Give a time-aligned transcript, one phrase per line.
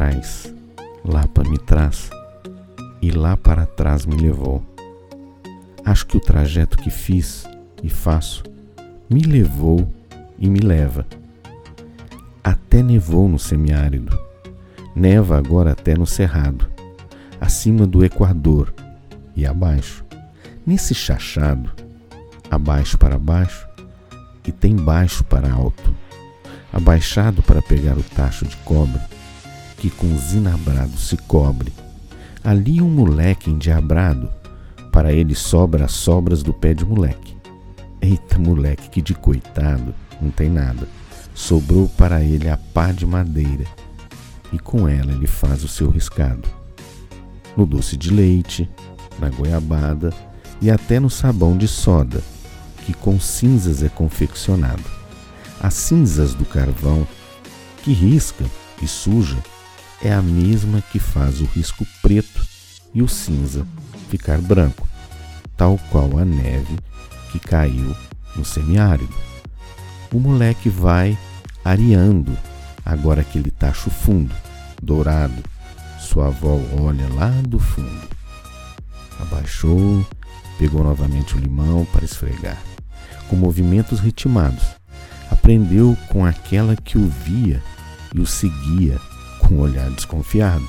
[0.00, 0.50] trás,
[1.04, 2.08] Lapa me traz,
[3.02, 4.62] e lá para trás me levou.
[5.84, 7.46] Acho que o trajeto que fiz
[7.82, 8.42] e faço
[9.10, 9.86] me levou
[10.38, 11.06] e me leva.
[12.42, 14.18] Até nevou no semiárido,
[14.96, 16.66] neva agora até no cerrado,
[17.38, 18.72] acima do Equador
[19.36, 20.02] e abaixo.
[20.66, 21.70] Nesse chachado,
[22.50, 23.68] abaixo para baixo
[24.46, 25.94] e tem baixo para alto,
[26.72, 28.98] abaixado para pegar o tacho de cobre
[29.80, 31.72] que com zinabrado se cobre.
[32.44, 34.30] Ali um moleque endiabrado,
[34.92, 37.34] para ele sobra as sobras do pé de moleque.
[38.00, 40.86] Eita, moleque, que de coitado, não tem nada.
[41.34, 43.64] Sobrou para ele a pá de madeira,
[44.52, 46.46] e com ela ele faz o seu riscado.
[47.56, 48.68] No doce de leite,
[49.18, 50.12] na goiabada
[50.60, 52.22] e até no sabão de soda,
[52.84, 54.84] que com cinzas é confeccionado.
[55.58, 57.06] As cinzas do carvão,
[57.82, 58.44] que risca
[58.82, 59.38] e suja,
[60.02, 62.42] é a mesma que faz o risco preto
[62.94, 63.66] e o cinza
[64.08, 64.88] ficar branco,
[65.56, 66.78] tal qual a neve
[67.30, 67.94] que caiu
[68.34, 69.14] no semiárido.
[70.12, 71.16] O moleque vai
[71.64, 72.36] areando
[72.84, 74.34] agora aquele tacho fundo,
[74.82, 75.42] dourado.
[75.98, 78.08] Sua avó olha lá do fundo.
[79.20, 80.04] Abaixou,
[80.58, 82.60] pegou novamente o limão para esfregar,
[83.28, 84.64] com movimentos ritmados.
[85.30, 87.62] Aprendeu com aquela que o via
[88.12, 88.98] e o seguia
[89.50, 90.68] com um olhar desconfiado.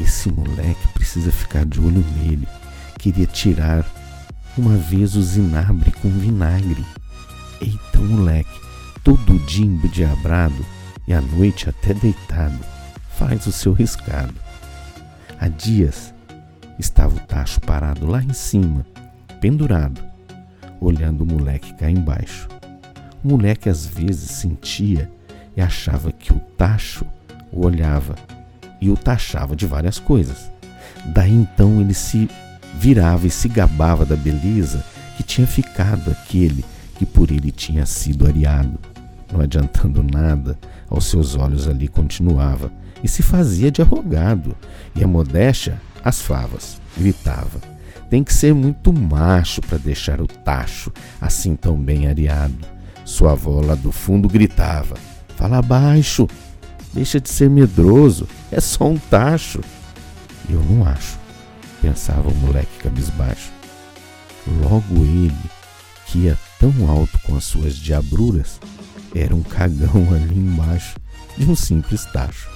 [0.00, 2.48] Esse moleque precisa ficar de olho nele.
[2.98, 3.84] Queria tirar
[4.56, 6.84] uma vez o zinabre com vinagre.
[7.60, 8.60] Eita, moleque,
[9.04, 10.64] todo dia embudiabrado
[11.06, 12.58] e à noite até deitado,
[13.10, 14.34] faz o seu riscado.
[15.38, 16.14] Há dias
[16.78, 18.86] estava o tacho parado lá em cima,
[19.40, 20.00] pendurado,
[20.80, 22.48] olhando o moleque cá embaixo.
[23.22, 25.10] O moleque às vezes sentia
[25.56, 27.04] e achava que o tacho
[27.52, 28.14] o olhava
[28.80, 30.50] e o taxava de várias coisas.
[31.06, 32.28] Daí então ele se
[32.78, 34.84] virava e se gabava da beleza
[35.16, 36.64] que tinha ficado aquele
[36.96, 38.78] que por ele tinha sido areado.
[39.32, 40.58] Não adiantando nada,
[40.88, 42.70] aos seus olhos ali continuava
[43.02, 44.56] e se fazia de arrogado,
[44.94, 47.60] e a modéstia, as favas, gritava.
[48.10, 52.56] Tem que ser muito macho para deixar o tacho assim tão bem areado.
[53.04, 54.96] Sua avó lá do fundo gritava:
[55.36, 56.26] Fala baixo,
[56.92, 59.60] deixa de ser medroso, é só um tacho.
[60.48, 61.18] Eu não acho
[61.80, 63.50] pensava o moleque cabisbaixo.
[64.62, 65.34] Logo ele,
[66.06, 68.60] que ia tão alto com as suas diabruras,
[69.14, 70.96] era um cagão ali embaixo
[71.36, 72.48] de um simples tacho.